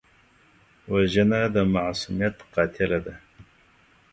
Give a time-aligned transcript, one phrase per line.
[0.91, 3.15] وژنه د معصومیت قاتله ده